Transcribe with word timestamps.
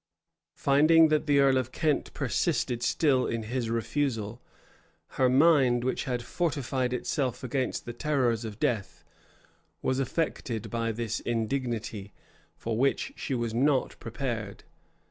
Finding 0.55 1.09
that 1.09 1.27
the 1.27 1.37
earl 1.39 1.59
of 1.59 1.71
Kent 1.71 2.11
persisted 2.15 2.81
still 2.81 3.27
in 3.27 3.43
his 3.43 3.69
refusal, 3.69 4.41
her 5.09 5.29
mind, 5.29 5.83
which 5.83 6.05
had 6.05 6.23
fortified 6.23 6.91
itself 6.91 7.43
against 7.43 7.85
the 7.85 7.93
terrors 7.93 8.43
of 8.43 8.59
death, 8.59 9.03
was 9.83 9.99
affected 9.99 10.71
by 10.71 10.91
this 10.91 11.19
indignity, 11.19 12.13
for 12.55 12.75
which 12.75 13.13
she 13.15 13.35
was 13.35 13.53
not 13.53 13.95
prepared. 13.99 14.63